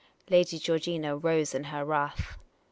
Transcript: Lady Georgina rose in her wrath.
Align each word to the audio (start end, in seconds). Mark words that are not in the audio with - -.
Lady 0.31 0.57
Georgina 0.57 1.15
rose 1.15 1.53
in 1.53 1.65
her 1.65 1.85
wrath. 1.85 2.35